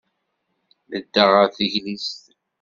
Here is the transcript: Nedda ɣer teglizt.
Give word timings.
Nedda 0.91 1.23
ɣer 1.31 1.47
teglizt. 1.57 2.21